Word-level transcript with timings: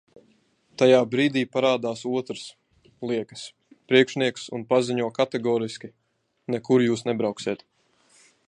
"Tajā 0.81 1.01
brīdī 1.09 1.41
parādās 1.57 2.01
otrs, 2.21 2.45
liekas, 3.11 3.43
priekšnieks 3.93 4.49
un 4.59 4.67
paziņo 4.73 5.13
kategoriski 5.21 5.95
"nekur 6.57 6.89
Jūs 6.91 7.11
nebrauksiet"." 7.11 7.67